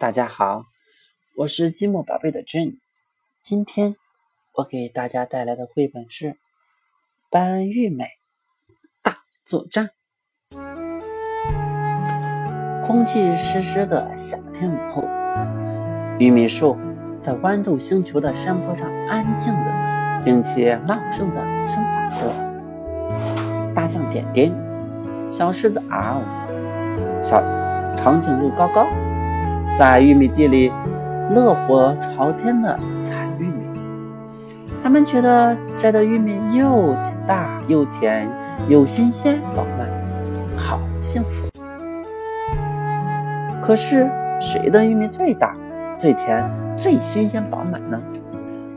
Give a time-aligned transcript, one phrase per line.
[0.00, 0.64] 大家好，
[1.36, 2.78] 我是积木宝贝的 j n。
[3.42, 3.96] 今天
[4.54, 6.30] 我给大家带来的绘本是
[7.30, 8.06] 《班玉美
[9.02, 9.90] 大作战》。
[12.86, 15.02] 空气湿湿的夏天午后，
[16.18, 16.78] 玉米树
[17.20, 22.26] 在豌豆星球的山坡上安静的，并且茂盛的生长着。
[23.74, 24.50] 大象点点，
[25.30, 26.22] 小狮子嗷，
[27.22, 27.42] 小
[27.94, 28.88] 长颈鹿高高。
[29.80, 30.70] 在玉米地里，
[31.30, 33.66] 乐火朝天的采玉米。
[34.82, 36.94] 他们觉得摘的玉米又
[37.26, 38.28] 大又甜
[38.68, 39.88] 又新鲜饱满，
[40.54, 41.48] 好幸福。
[43.62, 44.06] 可是
[44.38, 45.56] 谁的玉米最大、
[45.98, 46.44] 最甜、
[46.76, 47.98] 最新鲜饱满呢？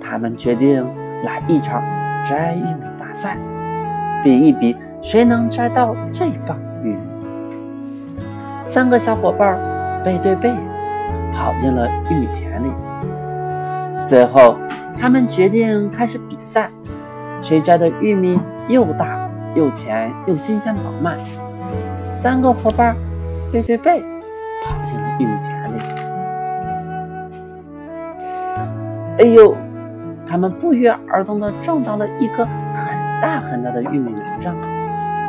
[0.00, 0.86] 他们决定
[1.24, 1.82] 来一场
[2.24, 3.36] 摘玉米大赛，
[4.22, 7.00] 比一比谁能摘到最棒的玉米。
[8.64, 9.58] 三个小伙伴
[10.04, 10.54] 背对背。
[11.34, 12.72] 跑进了玉米田里，
[14.06, 14.56] 最后
[14.96, 16.70] 他们决定开始比赛，
[17.42, 21.18] 谁摘的玉米又大又甜又新鲜饱满。
[21.96, 22.96] 三个伙伴
[23.52, 24.00] 背对背
[24.64, 25.78] 跑进了玉米田里。
[29.18, 29.54] 哎呦！
[30.26, 34.56] 他们不约而同地撞到了一棵很大很大的玉米苗上，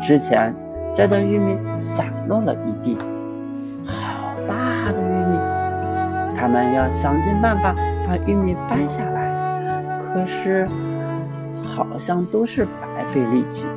[0.00, 0.54] 之前
[0.94, 2.96] 摘的玉米散落了一地。
[6.42, 7.72] 他们要想尽办法
[8.04, 9.30] 把玉米掰下来，
[10.00, 10.68] 可是
[11.62, 13.68] 好像都是白费力气。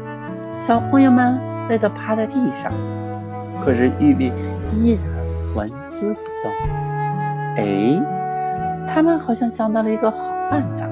[0.60, 2.72] 小朋友们累得趴在地上，
[3.64, 4.34] 可是玉米
[4.74, 5.04] 依然
[5.56, 6.52] 纹丝不动。
[7.58, 8.02] 哎，
[8.88, 10.18] 他们好像想到了一个好
[10.50, 10.88] 办法。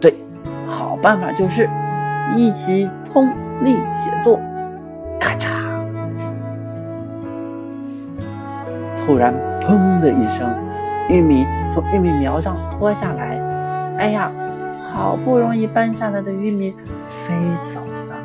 [0.00, 0.14] 对，
[0.66, 1.68] 好办法就是
[2.34, 3.28] 一起通
[3.62, 4.40] 力写作。
[5.20, 5.57] 咔嚓！
[9.08, 9.32] 突然。
[9.60, 10.48] 砰的一声，
[11.10, 13.38] 玉米从玉米苗上脱下来。
[13.98, 14.30] 哎呀，
[14.90, 16.74] 好不容易搬下来的玉米
[17.06, 17.34] 飞
[17.74, 18.16] 走了。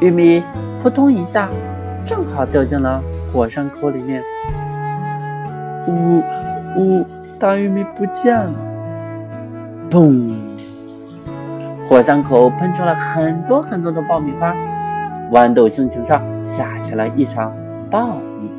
[0.00, 0.42] 玉米
[0.82, 1.48] 扑通一下，
[2.04, 3.00] 正好掉进了
[3.32, 4.20] 火山口里面。
[5.86, 6.22] 呜
[6.76, 7.04] 呜，
[7.38, 8.54] 大玉米不见了！
[9.88, 10.34] 嘣，
[11.88, 14.52] 火山口喷出了很多很多的爆米花，
[15.30, 17.52] 豌豆星球上下起了一场
[17.88, 18.50] 爆米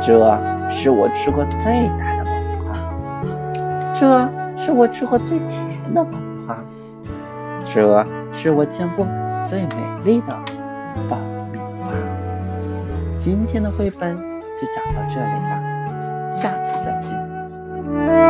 [0.00, 2.72] 这是我吃过最大的爆米花，
[3.94, 5.60] 这是我吃过最甜
[5.94, 6.56] 的爆米花，
[7.64, 9.06] 这是我见过
[9.42, 10.36] 最美丽的
[11.08, 11.16] 爆
[11.52, 11.90] 米花。
[13.16, 18.24] 今天的绘本就讲到这里了，下次再见。